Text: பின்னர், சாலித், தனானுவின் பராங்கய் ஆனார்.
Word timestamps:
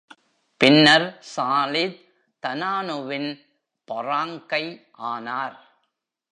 பின்னர், 0.61 1.05
சாலித், 1.35 1.99
தனானுவின் 2.43 3.29
பராங்கய் 3.91 4.71
ஆனார். 4.91 5.57